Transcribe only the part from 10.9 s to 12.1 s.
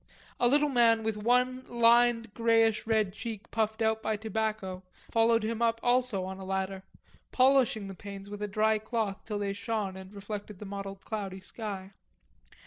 cloudy sky.